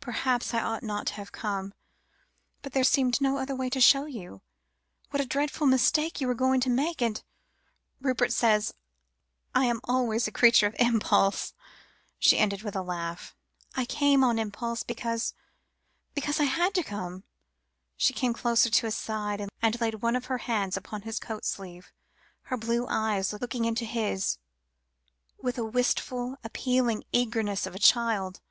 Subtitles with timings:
[0.00, 1.74] perhaps I ought not to have come,
[2.62, 4.40] but there seemed no other way to show you
[5.10, 7.22] what a dreadful mistake you were going to make, and
[8.00, 8.72] Rupert says
[9.54, 11.52] I am always a creature of impulse,"
[12.18, 13.36] she ended with a little laugh.
[13.76, 15.34] "I came on impulse, because
[16.14, 17.24] because I had to come."
[17.94, 21.44] She came closer to his side, and laid one of her hands upon his coat
[21.44, 21.92] sleeve,
[22.44, 24.38] her blue eyes looking into his,
[25.36, 28.42] with the wistful, appealing eagerness of a child's eyes.